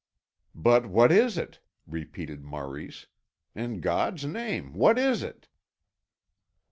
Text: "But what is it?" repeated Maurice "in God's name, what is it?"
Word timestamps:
"But 0.55 0.87
what 0.87 1.11
is 1.11 1.37
it?" 1.37 1.59
repeated 1.85 2.43
Maurice 2.43 3.05
"in 3.53 3.81
God's 3.81 4.25
name, 4.25 4.73
what 4.73 4.97
is 4.97 5.21
it?" 5.21 5.47